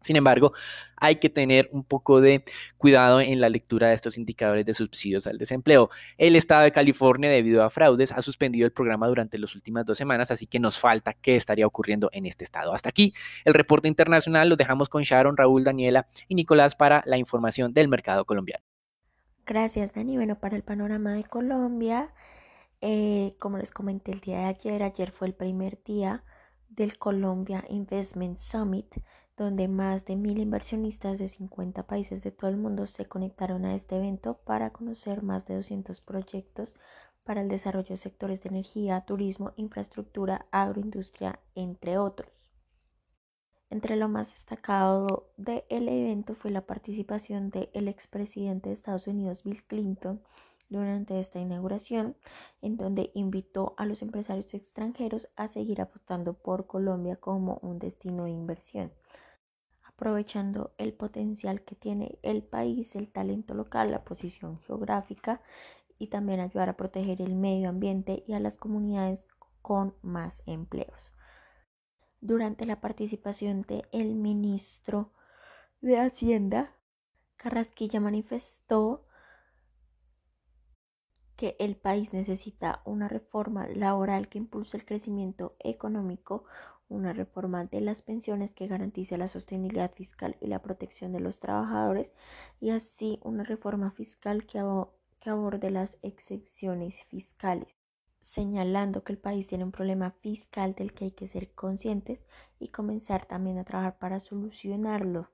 Sin 0.05 0.17
embargo, 0.17 0.53
hay 0.97 1.17
que 1.17 1.29
tener 1.29 1.69
un 1.73 1.85
poco 1.85 2.21
de 2.21 2.45
cuidado 2.79 3.21
en 3.21 3.41
la 3.41 3.49
lectura 3.49 3.89
de 3.89 3.95
estos 3.95 4.17
indicadores 4.17 4.65
de 4.65 4.75
subsidios 4.75 5.27
al 5.27 5.39
desempleo. 5.39 5.91
El 6.17 6.37
estado 6.37 6.63
de 6.63 6.73
California, 6.73 7.31
debido 7.31 7.65
a 7.65 7.71
fraudes, 7.71 8.13
ha 8.13 8.23
suspendido 8.23 8.67
el 8.67 8.73
programa 8.73 9.09
durante 9.09 9.39
las 9.39 9.55
últimas 9.55 9.85
dos 9.85 9.99
semanas, 9.99 10.31
así 10.31 10.47
que 10.47 10.61
nos 10.61 10.79
falta 10.79 11.15
qué 11.15 11.37
estaría 11.37 11.67
ocurriendo 11.67 12.09
en 12.13 12.27
este 12.27 12.45
estado. 12.45 12.75
Hasta 12.75 12.89
aquí 12.89 13.15
el 13.45 13.55
reporte 13.55 13.89
internacional. 13.89 14.49
Lo 14.49 14.57
dejamos 14.57 14.89
con 14.89 15.03
Sharon, 15.03 15.37
Raúl, 15.37 15.65
Daniela 15.65 16.07
y 16.29 16.35
Nicolás 16.35 16.75
para 16.75 17.03
la 17.07 17.19
información 17.19 17.73
del 17.73 17.89
mercado 17.89 18.25
colombiano. 18.25 18.65
Gracias, 19.45 19.93
Dani. 19.93 20.17
Bueno, 20.17 20.39
para 20.39 20.57
el 20.57 20.63
panorama 20.63 21.15
de 21.15 21.25
Colombia, 21.25 22.11
eh, 22.81 23.35
como 23.39 23.59
les 23.59 23.73
comenté 23.73 24.13
el 24.13 24.21
día 24.21 24.39
de 24.39 24.45
ayer, 24.45 24.83
ayer 24.83 25.11
fue 25.11 25.29
el 25.29 25.35
primer 25.35 25.83
día 25.83 26.23
del 26.69 26.97
Colombia 26.99 27.65
Investment 27.69 28.39
Summit 28.39 28.87
donde 29.43 29.69
más 29.69 30.05
de 30.05 30.17
mil 30.17 30.39
inversionistas 30.39 31.19
de 31.19 31.29
50 31.29 31.87
países 31.87 32.23
de 32.23 32.31
todo 32.31 32.51
el 32.51 32.57
mundo 32.57 32.87
se 32.87 33.07
conectaron 33.07 33.65
a 33.65 33.75
este 33.75 33.97
evento 33.97 34.39
para 34.45 34.71
conocer 34.71 35.23
más 35.23 35.47
de 35.47 35.57
200 35.57 36.01
proyectos 36.01 36.75
para 37.25 37.41
el 37.41 37.49
desarrollo 37.49 37.91
de 37.91 37.97
sectores 37.97 38.43
de 38.43 38.51
energía, 38.51 39.03
turismo, 39.03 39.53
infraestructura, 39.57 40.47
agroindustria, 40.51 41.41
entre 41.55 41.99
otros. 41.99 42.31
Entre 43.71 43.97
lo 43.97 44.09
más 44.09 44.29
destacado 44.29 45.31
del 45.37 45.89
evento 45.89 46.35
fue 46.35 46.51
la 46.51 46.67
participación 46.67 47.51
del 47.51 47.89
expresidente 47.89 48.69
de 48.69 48.75
Estados 48.75 49.07
Unidos, 49.07 49.45
Bill 49.45 49.65
Clinton, 49.65 50.21
durante 50.69 51.21
esta 51.21 51.39
inauguración, 51.39 52.17
en 52.61 52.77
donde 52.77 53.11
invitó 53.15 53.75
a 53.77 53.87
los 53.87 54.03
empresarios 54.03 54.53
extranjeros 54.55 55.29
a 55.37 55.49
seguir 55.49 55.81
apostando 55.81 56.35
por 56.35 56.67
Colombia 56.67 57.17
como 57.17 57.59
un 57.63 57.79
destino 57.79 58.25
de 58.25 58.31
inversión, 58.31 58.93
aprovechando 59.97 60.75
el 60.79 60.93
potencial 60.93 61.63
que 61.63 61.75
tiene 61.75 62.19
el 62.23 62.43
país, 62.43 62.95
el 62.97 63.11
talento 63.11 63.55
local, 63.55 63.91
la 63.91 64.05
posición 64.05 64.59
geográfica 64.61 65.41
y 65.99 66.09
también 66.09 66.41
ayudar 66.41 66.69
a 66.69 66.77
proteger 66.77 67.23
el 67.23 67.35
medio 67.35 67.69
ambiente 67.69 68.25
y 68.27 68.33
a 68.33 68.41
las 68.41 68.57
comunidades 68.57 69.27
con 69.61 69.95
más 70.03 70.43
empleos. 70.47 71.13
Durante 72.21 72.67
la 72.67 72.81
participación 72.81 73.63
del 73.63 74.15
ministro 74.15 75.13
de 75.81 75.99
Hacienda, 75.99 76.75
Carrasquilla 77.37 78.01
manifestó 78.01 79.07
que 81.37 81.57
el 81.59 81.77
país 81.77 82.13
necesita 82.13 82.83
una 82.85 83.09
reforma 83.09 83.67
laboral 83.67 84.29
que 84.29 84.39
impulse 84.39 84.77
el 84.77 84.85
crecimiento 84.85 85.57
económico, 85.59 86.45
una 86.93 87.13
reforma 87.13 87.65
de 87.65 87.81
las 87.81 88.03
pensiones 88.03 88.53
que 88.53 88.67
garantice 88.67 89.19
la 89.19 89.29
sostenibilidad 89.29 89.93
fiscal 89.93 90.37
y 90.41 90.47
la 90.47 90.61
protección 90.61 91.13
de 91.13 91.21
los 91.21 91.41
trabajadores 91.41 92.13
y 92.61 92.71
así 92.71 93.19
una 93.23 93.45
reforma 93.45 93.91
fiscal 93.91 94.47
que, 94.47 94.59
aborde 94.59 95.71
las 95.71 95.97
excepciones 96.03 97.03
fiscales 97.05 97.69
señalando 98.21 99.03
que 99.03 99.13
el 99.13 99.19
país 99.19 99.47
tiene 99.47 99.65
un 99.65 99.73
problema 99.73 100.13
fiscal 100.21 100.75
del 100.75 100.93
que 100.93 101.07
hay 101.07 101.11
que 101.11 101.27
ser 101.27 101.51
conscientes 101.53 102.27
y 102.61 102.69
comenzar 102.69 103.27
también 103.27 103.59
a 103.59 103.65
trabajar 103.65 103.99
para 103.99 104.21
solucionarlo. 104.21 105.29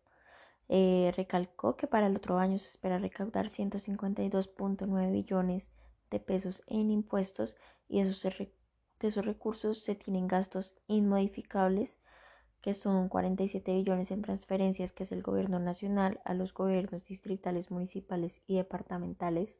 Eh, 0.71 1.13
recalcó 1.17 1.77
que 1.77 1.87
para 1.87 2.07
el 2.07 2.17
otro 2.17 2.39
año 2.39 2.59
se 2.59 2.69
espera 2.69 2.99
recaudar 2.99 3.49
152.9 3.49 5.13
billones 5.13 5.69
de 6.11 6.21
pesos 6.21 6.63
en 6.67 6.91
impuestos 6.91 7.57
y 7.89 8.01
esos, 8.01 8.25
de 9.01 9.09
esos 9.09 9.25
recursos 9.25 9.83
se 9.83 9.95
tienen 9.95 10.29
gastos 10.29 10.75
inmodificables 10.87 11.99
que 12.61 12.75
son 12.75 13.09
47 13.09 13.73
billones 13.73 14.11
en 14.11 14.23
transferencias 14.23 14.93
que 14.93 15.05
es 15.05 15.13
el 15.13 15.23
gobierno 15.23 15.61
nacional 15.61 16.21
a 16.25 16.35
los 16.35 16.53
gobiernos 16.53 17.05
distritales, 17.05 17.71
municipales 17.71 18.43
y 18.47 18.57
departamentales, 18.57 19.59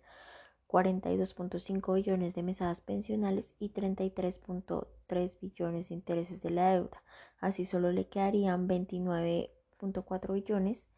42.5 0.67 1.95
billones 1.95 2.35
de 2.35 2.43
mesadas 2.43 2.81
pensionales 2.81 3.55
y 3.59 3.71
33.3 3.71 5.41
billones 5.41 5.89
de 5.89 5.95
intereses 5.95 6.43
de 6.43 6.51
la 6.51 6.73
deuda. 6.73 7.03
Así 7.41 7.65
solo 7.65 7.93
le 7.93 8.09
quedarían 8.09 8.69
29.4 8.69 10.35
billones 10.35 10.89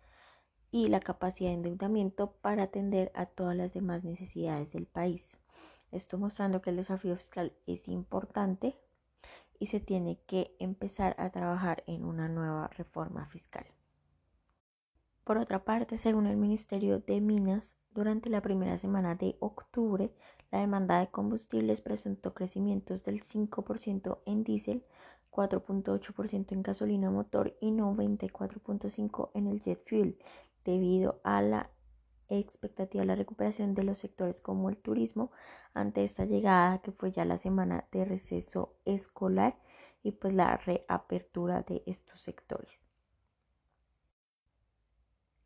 y 0.73 0.89
la 0.89 1.01
capacidad 1.01 1.51
de 1.51 1.57
endeudamiento 1.57 2.33
para 2.41 2.65
atender 2.65 3.13
a 3.15 3.27
todas 3.27 3.57
las 3.57 3.73
demás 3.73 4.05
necesidades 4.05 4.73
del 4.73 4.87
país. 4.87 5.37
Esto 5.93 6.19
mostrando 6.19 6.63
que 6.63 6.71
el 6.71 6.77
desafío 6.77 7.17
fiscal 7.17 7.53
es 7.67 7.89
importante 7.89 8.77
y 9.59 9.67
se 9.67 9.81
tiene 9.81 10.19
que 10.27 10.57
empezar 10.59 11.15
a 11.19 11.31
trabajar 11.31 11.85
en 11.87 12.05
una 12.05 12.29
nueva 12.29 12.69
reforma 12.69 13.27
fiscal. 13.27 13.67
Por 15.25 15.39
otra 15.39 15.65
parte, 15.65 15.99
según 15.99 16.27
el 16.27 16.37
Ministerio 16.37 17.01
de 17.01 17.21
Minas, 17.21 17.75
durante 17.93 18.31
la 18.31 18.41
primera 18.41 18.79
semana 18.79 19.17
de 19.17 19.37
octubre, 19.41 20.13
la 20.51 20.61
demanda 20.61 21.01
de 21.01 21.09
combustibles 21.09 21.81
presentó 21.81 22.35
crecimientos 22.35 23.03
del 23.03 23.23
5% 23.23 24.19
en 24.27 24.45
diésel, 24.45 24.85
4.8% 25.31 26.53
en 26.53 26.63
gasolina 26.63 27.11
motor 27.11 27.57
y 27.61 27.71
94.5% 27.71 29.31
en 29.35 29.47
el 29.47 29.61
jet 29.61 29.89
fuel, 29.89 30.19
debido 30.65 31.21
a 31.25 31.43
la 31.43 31.71
expectativa 32.31 33.05
la 33.05 33.17
recuperación 33.17 33.75
de 33.75 33.85
los 33.85 33.99
sectores 33.99 34.41
como 34.41 34.71
el 34.71 34.77
turismo 34.77 35.31
ante 35.75 36.05
esta 36.05 36.25
llegada 36.25 36.79
que 36.79 36.93
fue 36.93 37.13
ya 37.13 37.25
la 37.25 37.39
semana 37.39 37.87
de 37.93 38.05
receso 38.05 38.75
escolar 38.85 39.57
y 40.03 40.13
pues 40.13 40.33
la 40.33 40.57
reapertura 40.57 41.63
de 41.63 41.83
estos 41.87 42.21
sectores. 42.21 42.71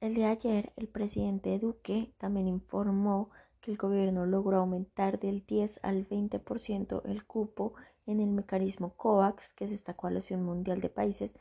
El 0.01 0.15
de 0.15 0.27
ayer, 0.27 0.73
el 0.77 0.89
presidente 0.89 1.59
Duque 1.59 2.13
también 2.19 2.47
informó 2.47 3.31
que 3.61 3.71
el 3.71 3.79
gobierno 3.79 4.27
logró 4.27 4.59
aumentar 4.59 5.19
del 5.19 5.47
10 5.47 5.81
al 5.83 6.07
20% 6.07 7.01
el 7.07 7.25
cupo 7.25 7.73
en 8.07 8.21
el 8.21 8.29
mecanismo 8.29 8.95
COVAX, 8.97 9.55
que 9.55 9.65
es 9.65 9.73
esta 9.73 9.95
coalición 9.95 10.43
mundial 10.43 10.83
de 10.83 10.91
países 10.91 11.35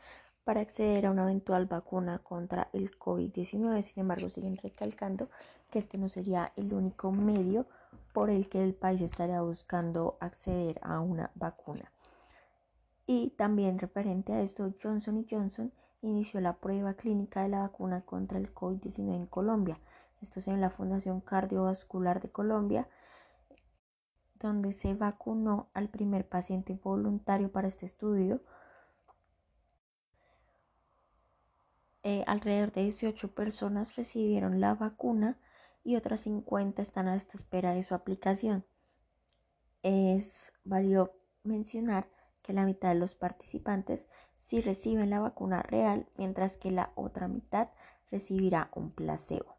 para 0.43 0.61
acceder 0.61 1.05
a 1.05 1.11
una 1.11 1.23
eventual 1.23 1.65
vacuna 1.65 2.19
contra 2.19 2.69
el 2.73 2.97
COVID-19. 2.97 3.81
Sin 3.81 4.01
embargo, 4.01 4.29
siguen 4.29 4.57
recalcando 4.57 5.29
que 5.69 5.79
este 5.79 5.97
no 5.97 6.09
sería 6.09 6.51
el 6.55 6.73
único 6.73 7.11
medio 7.11 7.65
por 8.13 8.29
el 8.29 8.49
que 8.49 8.63
el 8.63 8.73
país 8.73 9.01
estaría 9.01 9.41
buscando 9.41 10.17
acceder 10.19 10.79
a 10.83 10.99
una 10.99 11.31
vacuna. 11.35 11.91
Y 13.05 13.31
también 13.31 13.79
referente 13.79 14.33
a 14.33 14.41
esto, 14.41 14.73
Johnson 14.81 15.25
Johnson 15.29 15.73
inició 16.01 16.39
la 16.41 16.53
prueba 16.57 16.93
clínica 16.93 17.43
de 17.43 17.49
la 17.49 17.61
vacuna 17.61 18.01
contra 18.01 18.37
el 18.37 18.53
COVID-19 18.53 19.15
en 19.15 19.25
Colombia. 19.25 19.79
Esto 20.21 20.39
es 20.39 20.47
en 20.47 20.61
la 20.61 20.69
Fundación 20.69 21.21
Cardiovascular 21.21 22.21
de 22.21 22.29
Colombia, 22.29 22.87
donde 24.39 24.73
se 24.73 24.93
vacunó 24.93 25.69
al 25.73 25.89
primer 25.89 26.27
paciente 26.27 26.77
voluntario 26.81 27.51
para 27.51 27.67
este 27.67 27.85
estudio 27.85 28.41
Eh, 32.03 32.23
alrededor 32.27 32.73
de 32.73 32.83
18 32.83 33.33
personas 33.33 33.95
recibieron 33.95 34.59
la 34.59 34.75
vacuna 34.75 35.39
y 35.83 35.95
otras 35.95 36.21
50 36.21 36.81
están 36.81 37.07
a 37.07 37.15
esta 37.15 37.37
espera 37.37 37.73
de 37.73 37.83
su 37.83 37.95
aplicación. 37.95 38.65
Es 39.83 40.53
válido 40.65 41.13
mencionar 41.43 42.09
que 42.41 42.53
la 42.53 42.65
mitad 42.65 42.89
de 42.89 42.95
los 42.95 43.15
participantes 43.15 44.09
sí 44.35 44.59
reciben 44.59 45.09
la 45.09 45.21
vacuna 45.21 45.61
real, 45.61 46.07
mientras 46.17 46.57
que 46.57 46.71
la 46.71 46.91
otra 46.95 47.29
mitad 47.29 47.69
recibirá 48.11 48.69
un 48.75 48.91
placebo. 48.91 49.55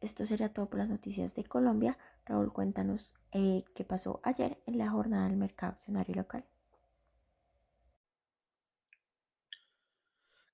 Esto 0.00 0.26
sería 0.26 0.52
todo 0.52 0.66
por 0.66 0.80
las 0.80 0.88
noticias 0.88 1.36
de 1.36 1.44
Colombia. 1.44 1.96
Raúl, 2.26 2.52
cuéntanos 2.52 3.14
eh, 3.30 3.64
qué 3.76 3.84
pasó 3.84 4.20
ayer 4.24 4.60
en 4.66 4.78
la 4.78 4.90
jornada 4.90 5.28
del 5.28 5.36
mercado 5.36 5.74
accionario 5.74 6.16
local. 6.16 6.44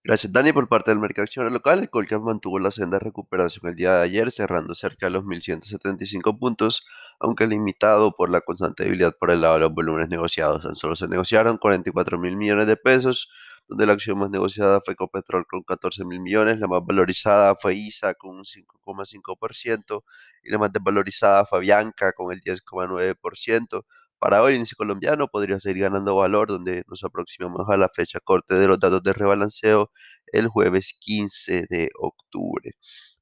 Gracias, 0.09 0.33
Dani. 0.33 0.55
Por 0.55 0.69
parte 0.69 0.91
del 0.91 1.01
mercado 1.01 1.25
accionario 1.25 1.53
local, 1.53 1.81
el 1.81 1.91
Colcap 1.91 2.23
mantuvo 2.23 2.59
la 2.59 2.71
senda 2.71 2.99
de 2.99 3.05
recuperación 3.05 3.69
el 3.69 3.77
día 3.77 3.97
de 3.97 4.05
ayer, 4.05 4.33
cerrando 4.33 4.75
cerca 4.75 5.05
de 5.05 5.11
los 5.11 5.23
1.175 5.23 6.39
puntos, 6.39 6.87
aunque 7.21 7.47
limitado 7.47 8.13
por 8.17 8.31
la 8.31 8.41
constante 8.41 8.85
debilidad 8.85 9.15
por 9.21 9.31
el 9.31 9.43
lado 9.43 9.55
de 9.57 9.61
los 9.61 9.75
volúmenes 9.75 10.09
negociados. 10.09 10.63
Tan 10.63 10.77
solo 10.77 10.97
se 10.97 11.09
negociaron 11.09 11.59
44 11.59 12.19
mil 12.19 12.39
millones 12.39 12.67
de 12.67 12.79
pesos, 12.79 13.31
donde 13.69 13.85
la 13.85 13.93
acción 13.93 14.19
más 14.19 14.31
negociada 14.31 14.81
fue 14.81 14.95
Ecopetrol 14.95 15.47
con 15.47 15.63
14 15.63 16.07
mil 16.07 16.21
millones, 16.21 16.59
la 16.59 16.69
más 16.69 16.81
valorizada 16.87 17.55
fue 17.55 17.75
ISA 17.75 18.15
con 18.15 18.39
un 18.39 18.45
5,5% 18.47 20.05
y 20.43 20.51
la 20.51 20.57
más 20.57 20.73
desvalorizada 20.73 21.45
fue 21.45 21.61
Bianca 21.61 22.13
con 22.15 22.33
el 22.33 22.41
10,9%. 22.41 23.85
Para 24.21 24.43
hoy, 24.43 24.53
el 24.53 24.57
índice 24.59 24.75
colombiano 24.77 25.29
podría 25.29 25.61
seguir 25.61 25.85
ganando 25.85 26.17
valor, 26.17 26.49
donde 26.49 26.83
nos 26.89 27.05
aproximamos 27.05 27.69
a 27.69 27.77
la 27.77 27.89
fecha 27.89 28.19
corte 28.21 28.55
de 28.57 28.67
los 28.69 28.79
datos 28.81 29.03
de 29.03 29.13
rebalanceo 29.13 29.91
el 30.33 30.49
jueves 30.49 30.97
15 31.01 31.67
de 31.71 31.91
octubre. 32.01 32.73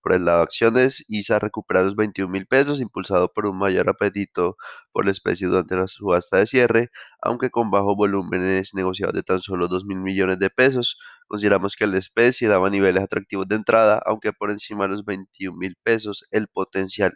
Por 0.03 0.13
el 0.15 0.25
lado 0.25 0.39
de 0.39 0.45
acciones, 0.45 1.05
ISA 1.09 1.39
recupera 1.41 1.83
los 1.83 1.97
21 1.97 2.31
mil 2.31 2.47
pesos, 2.47 2.81
impulsado 2.81 3.33
por 3.33 3.47
un 3.47 3.59
mayor 3.59 3.89
apetito 3.91 4.57
por 4.93 5.05
la 5.05 5.11
especie 5.11 5.49
durante 5.49 5.77
la 5.77 5.89
subasta 5.89 6.39
de 6.39 6.47
cierre, 6.47 6.91
aunque 7.21 7.51
con 7.51 7.71
bajos 7.71 7.95
volúmenes 7.97 8.73
negociados 8.75 9.15
de 9.15 9.23
tan 9.23 9.43
solo 9.43 9.69
2 9.69 9.85
mil 9.85 9.99
millones 9.99 10.39
de 10.39 10.49
pesos. 10.51 10.99
Consideramos 11.29 11.75
que 11.77 11.87
la 11.89 11.99
especie 11.99 12.49
daba 12.49 12.71
niveles 12.71 13.03
atractivos 13.03 13.49
de 13.49 13.57
entrada, 13.57 14.01
aunque 14.07 14.33
por 14.33 14.51
encima 14.51 14.85
de 14.85 14.93
los 14.93 15.05
21 15.05 15.59
mil 15.59 15.77
pesos 15.83 16.25
el 16.31 16.47
potencial 16.49 17.13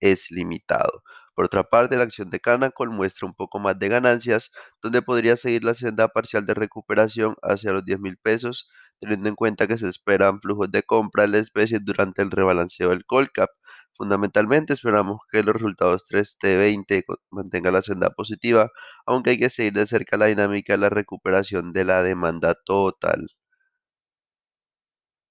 es 0.00 0.30
limitado. 0.30 1.02
Por 1.34 1.46
otra 1.46 1.64
parte, 1.64 1.96
la 1.96 2.04
acción 2.04 2.30
de 2.30 2.40
Canacol 2.40 2.90
muestra 2.90 3.26
un 3.26 3.34
poco 3.34 3.58
más 3.60 3.78
de 3.78 3.88
ganancias, 3.88 4.50
donde 4.82 5.02
podría 5.02 5.36
seguir 5.36 5.64
la 5.64 5.74
senda 5.74 6.08
parcial 6.08 6.46
de 6.46 6.54
recuperación 6.54 7.36
hacia 7.42 7.72
los 7.72 7.84
10 7.84 8.00
mil 8.00 8.16
pesos, 8.18 8.68
teniendo 9.00 9.28
en 9.28 9.34
cuenta 9.34 9.66
que 9.66 9.78
se 9.78 9.88
esperan 9.88 10.40
flujos 10.40 10.70
de 10.70 10.82
compra 10.82 11.22
de 11.24 11.28
la 11.30 11.38
especie 11.38 11.78
durante 11.80 12.22
el 12.22 12.30
rebalanceo 12.30 12.90
del 12.90 13.04
Colcap. 13.04 13.50
Fundamentalmente 13.96 14.72
esperamos 14.74 15.20
que 15.30 15.42
los 15.42 15.54
resultados 15.54 16.04
3T20 16.06 17.04
mantengan 17.30 17.72
la 17.74 17.82
senda 17.82 18.10
positiva, 18.10 18.70
aunque 19.06 19.30
hay 19.30 19.38
que 19.38 19.50
seguir 19.50 19.72
de 19.72 19.86
cerca 19.86 20.16
la 20.16 20.26
dinámica 20.26 20.74
de 20.74 20.78
la 20.78 20.90
recuperación 20.90 21.72
de 21.72 21.84
la 21.84 22.02
demanda 22.02 22.54
total. 22.64 23.28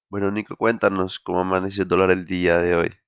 Bueno, 0.10 0.32
Nico, 0.32 0.56
cuéntanos 0.56 1.20
cómo 1.20 1.42
amaneció 1.42 1.84
el 1.84 1.90
dólar 1.90 2.12
el 2.12 2.24
día 2.26 2.62
de 2.62 2.74
hoy. 2.76 3.03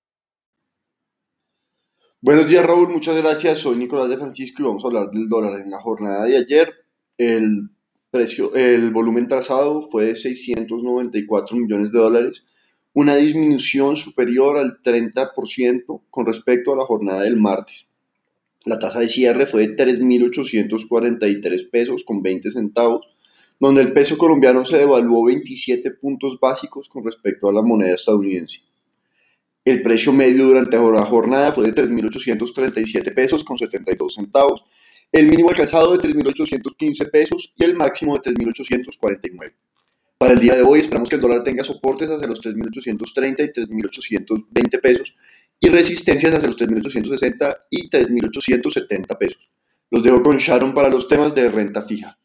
Buenos 2.25 2.47
días 2.47 2.65
Raúl, 2.65 2.89
muchas 2.89 3.15
gracias. 3.17 3.59
Soy 3.59 3.77
Nicolás 3.77 4.09
de 4.09 4.17
Francisco 4.17 4.63
y 4.63 4.65
vamos 4.65 4.83
a 4.83 4.87
hablar 4.87 5.09
del 5.11 5.29
dólar. 5.29 5.61
En 5.61 5.69
la 5.69 5.79
jornada 5.79 6.25
de 6.25 6.37
ayer, 6.37 6.73
el 7.19 7.69
precio, 8.09 8.51
el 8.55 8.89
volumen 8.89 9.27
trazado 9.27 9.83
fue 9.83 10.05
de 10.05 10.15
694 10.15 11.55
millones 11.55 11.91
de 11.91 11.99
dólares, 11.99 12.43
una 12.93 13.15
disminución 13.15 13.95
superior 13.95 14.57
al 14.57 14.81
30% 14.81 16.01
con 16.09 16.25
respecto 16.25 16.73
a 16.73 16.77
la 16.77 16.85
jornada 16.85 17.21
del 17.21 17.37
martes. 17.37 17.89
La 18.65 18.79
tasa 18.79 19.01
de 19.01 19.07
cierre 19.07 19.45
fue 19.45 19.67
de 19.67 19.75
3.843 19.75 21.69
pesos 21.69 22.03
con 22.03 22.23
20 22.23 22.49
centavos, 22.49 23.07
donde 23.59 23.83
el 23.83 23.93
peso 23.93 24.17
colombiano 24.17 24.65
se 24.65 24.79
devaluó 24.79 25.25
27 25.25 25.91
puntos 25.91 26.39
básicos 26.39 26.89
con 26.89 27.05
respecto 27.05 27.49
a 27.49 27.53
la 27.53 27.61
moneda 27.61 27.93
estadounidense. 27.93 28.61
El 29.65 29.81
precio 29.81 30.13
medio 30.13 30.45
durante 30.45 30.77
la 30.77 31.05
jornada 31.07 31.51
fue 31.51 31.65
de 31.65 31.73
3.837 31.73 33.15
pesos 33.15 33.43
con 33.43 33.57
72 33.57 34.13
centavos, 34.13 34.63
el 35.11 35.27
mínimo 35.27 35.49
alcanzado 35.49 35.97
de 35.97 36.07
3.815 36.07 37.09
pesos 37.09 37.51
y 37.57 37.63
el 37.63 37.75
máximo 37.75 38.15
de 38.15 38.31
3.849. 38.31 39.53
Para 40.19 40.33
el 40.33 40.39
día 40.39 40.55
de 40.55 40.61
hoy 40.61 40.81
esperamos 40.81 41.09
que 41.09 41.15
el 41.15 41.21
dólar 41.21 41.43
tenga 41.43 41.63
soportes 41.63 42.11
hacia 42.11 42.27
los 42.27 42.43
3.830 42.43 43.43
y 43.43 43.61
3.820 43.61 44.81
pesos 44.81 45.15
y 45.59 45.69
resistencias 45.69 46.31
hacia 46.31 46.47
los 46.47 46.59
3.860 46.59 47.57
y 47.71 47.89
3.870 47.89 49.17
pesos. 49.17 49.49
Los 49.89 50.03
dejo 50.03 50.21
con 50.21 50.37
Sharon 50.37 50.75
para 50.75 50.89
los 50.89 51.07
temas 51.07 51.33
de 51.33 51.49
renta 51.49 51.81
fija. 51.81 52.19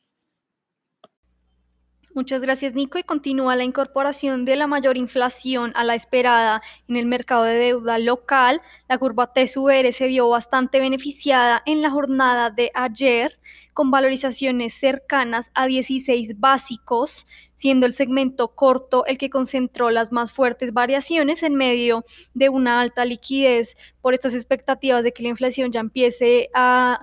Muchas 2.21 2.43
gracias, 2.43 2.75
Nico. 2.75 2.99
Y 2.99 3.03
continúa 3.03 3.57
la 3.57 3.65
incorporación 3.65 4.45
de 4.45 4.55
la 4.55 4.67
mayor 4.67 4.99
inflación 4.99 5.73
a 5.75 5.85
la 5.85 5.95
esperada 5.95 6.61
en 6.87 6.97
el 6.97 7.07
mercado 7.07 7.45
de 7.45 7.55
deuda 7.55 7.99
local. 7.99 8.61
La 8.91 8.99
curva 8.99 9.33
TSUR 9.33 9.91
se 9.91 10.07
vio 10.07 10.29
bastante 10.29 10.81
beneficiada 10.81 11.63
en 11.65 11.81
la 11.81 11.89
jornada 11.89 12.51
de 12.51 12.73
ayer, 12.75 13.39
con 13.73 13.91
valorizaciones 13.91 14.75
cercanas 14.75 15.51
a 15.55 15.65
16 15.65 16.39
básicos, 16.39 17.27
siendo 17.55 17.87
el 17.87 17.95
segmento 17.95 18.49
corto 18.49 19.07
el 19.07 19.17
que 19.17 19.31
concentró 19.31 19.89
las 19.89 20.13
más 20.13 20.31
fuertes 20.31 20.75
variaciones 20.75 21.43
en 21.43 21.55
medio 21.55 22.05
de 22.35 22.51
una 22.51 22.83
alta 22.83 23.07
liquidez 23.07 23.79
por 24.03 24.13
estas 24.13 24.35
expectativas 24.35 25.05
de 25.05 25.15
que 25.15 25.23
la 25.23 25.31
inflación 25.31 25.73
ya 25.73 25.81
empiece 25.81 26.51
a 26.53 27.01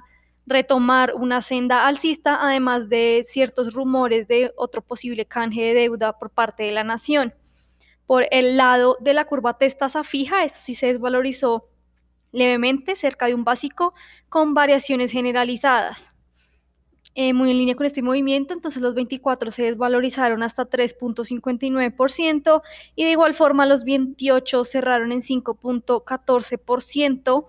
retomar 0.47 1.13
una 1.13 1.41
senda 1.41 1.88
alcista, 1.88 2.38
además 2.41 2.89
de 2.89 3.25
ciertos 3.29 3.73
rumores 3.73 4.27
de 4.27 4.51
otro 4.55 4.81
posible 4.81 5.25
canje 5.25 5.62
de 5.62 5.73
deuda 5.73 6.17
por 6.17 6.31
parte 6.31 6.63
de 6.63 6.71
la 6.71 6.86
nación. 6.86 7.33
Por 8.07 8.25
el 8.31 8.55
lado 8.55 8.97
de 9.01 9.13
la 9.13 9.25
curva 9.25 9.57
tasa 9.57 10.05
fija, 10.05 10.45
esta 10.45 10.62
sí 10.62 10.73
se 10.73 10.88
desvalorizó 10.88 11.65
levemente, 12.31 12.95
cerca 12.95 13.27
de 13.27 13.36
un 13.36 13.43
básico, 13.43 13.93
con 14.29 14.53
variaciones 14.53 15.12
generalizadas. 15.12 16.10
Eh, 17.19 17.33
muy 17.33 17.49
en 17.51 17.57
línea 17.57 17.75
con 17.75 17.86
este 17.86 18.01
movimiento, 18.03 18.53
entonces 18.53 18.81
los 18.81 18.93
24 18.93 19.51
se 19.51 19.63
desvalorizaron 19.63 20.43
hasta 20.43 20.69
3.59% 20.69 22.62
y 22.95 23.03
de 23.05 23.12
igual 23.12 23.33
forma 23.33 23.65
los 23.65 23.83
28 23.83 24.63
cerraron 24.63 25.12
en 25.12 25.23
5.14% 25.23 27.47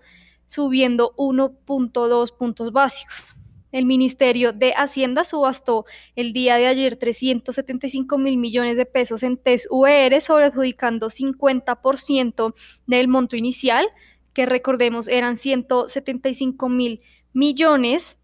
subiendo 0.48 1.14
1.2 1.16 2.36
puntos 2.36 2.72
básicos. 2.72 3.36
El 3.70 3.84
Ministerio 3.84 4.52
de 4.52 4.72
Hacienda 4.72 5.24
subastó 5.24 5.84
el 6.16 6.32
día 6.32 6.56
de 6.56 6.66
ayer 6.66 6.96
375 6.96 8.16
mil 8.16 8.38
millones 8.38 8.76
de 8.76 8.86
pesos 8.86 9.22
en 9.22 9.36
TES-UER, 9.36 10.20
sobreadjudicando 10.22 11.10
50% 11.10 12.54
del 12.86 13.08
monto 13.08 13.36
inicial, 13.36 13.86
que 14.32 14.46
recordemos 14.46 15.06
eran 15.06 15.36
175 15.36 16.68
mil 16.68 17.02
millones. 17.34 18.18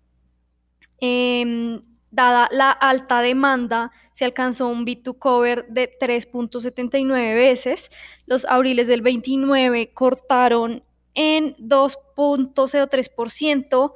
Em, 0.99 1.83
dada 2.11 2.49
la 2.51 2.71
alta 2.71 3.21
demanda, 3.21 3.93
se 4.15 4.25
alcanzó 4.25 4.69
un 4.69 4.87
B2 4.87 5.19
cover 5.19 5.67
de 5.69 5.91
3.79 6.01 7.35
veces. 7.35 7.91
Los 8.27 8.47
abriles 8.47 8.87
del 8.87 9.03
29 9.03 9.93
cortaron 9.93 10.85
en 11.15 11.57
2.03%, 11.57 13.95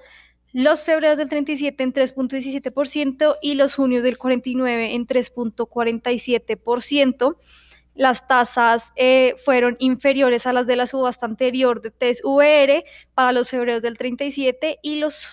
los 0.53 0.83
febreros 0.83 1.19
del 1.19 1.29
37 1.29 1.83
en 1.83 1.93
3.17% 1.93 3.37
y 3.43 3.55
los 3.55 3.75
junios 3.75 4.03
del 4.03 4.17
49 4.17 4.95
en 4.95 5.07
3.47%. 5.07 7.37
Las 7.95 8.27
tasas 8.29 8.93
eh, 8.97 9.35
fueron 9.45 9.77
inferiores 9.81 10.47
a 10.47 10.53
las 10.53 10.67
de 10.67 10.77
la 10.77 10.87
subasta 10.87 11.27
anterior 11.27 11.83
de 11.83 11.91
TES 11.91 12.23
VR 12.25 12.85
para 13.15 13.33
los 13.33 13.51
febreros 13.51 13.83
del 13.83 13.99
37 13.99 14.79
y 14.83 14.97
los, 14.97 15.27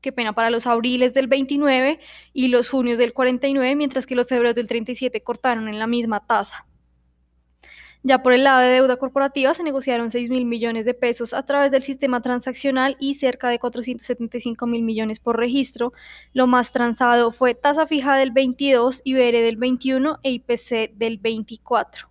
qué 0.00 0.10
pena, 0.10 0.32
para 0.32 0.50
los 0.50 0.66
abriles 0.66 1.12
del 1.12 1.26
29 1.26 2.00
y 2.32 2.48
los 2.48 2.70
junios 2.70 2.98
del 2.98 3.12
49, 3.12 3.76
mientras 3.76 4.06
que 4.06 4.14
los 4.14 4.26
febreros 4.26 4.54
del 4.54 4.66
37 4.66 5.22
cortaron 5.22 5.68
en 5.68 5.78
la 5.78 5.86
misma 5.86 6.26
tasa. 6.26 6.66
Ya 8.02 8.22
por 8.22 8.32
el 8.32 8.44
lado 8.44 8.60
de 8.60 8.68
deuda 8.68 8.96
corporativa 8.96 9.52
se 9.52 9.62
negociaron 9.62 10.10
6 10.10 10.30
mil 10.30 10.46
millones 10.46 10.86
de 10.86 10.94
pesos 10.94 11.34
a 11.34 11.44
través 11.44 11.70
del 11.70 11.82
sistema 11.82 12.22
transaccional 12.22 12.96
y 12.98 13.14
cerca 13.16 13.50
de 13.50 13.58
475 13.58 14.66
mil 14.66 14.82
millones 14.82 15.20
por 15.20 15.36
registro. 15.36 15.92
Lo 16.32 16.46
más 16.46 16.72
transado 16.72 17.30
fue 17.30 17.54
tasa 17.54 17.86
fija 17.86 18.16
del 18.16 18.30
22, 18.30 19.02
IBR 19.04 19.42
del 19.42 19.56
21 19.56 20.18
e 20.22 20.30
IPC 20.30 20.94
del 20.94 21.18
24. 21.18 22.08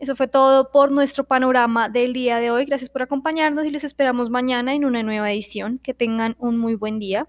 Eso 0.00 0.16
fue 0.16 0.26
todo 0.26 0.72
por 0.72 0.90
nuestro 0.90 1.24
panorama 1.24 1.88
del 1.88 2.12
día 2.12 2.38
de 2.38 2.50
hoy. 2.50 2.64
Gracias 2.64 2.90
por 2.90 3.02
acompañarnos 3.02 3.66
y 3.66 3.70
les 3.70 3.84
esperamos 3.84 4.28
mañana 4.28 4.74
en 4.74 4.84
una 4.84 5.02
nueva 5.04 5.30
edición. 5.30 5.78
Que 5.78 5.94
tengan 5.94 6.34
un 6.38 6.58
muy 6.58 6.74
buen 6.74 6.98
día. 6.98 7.28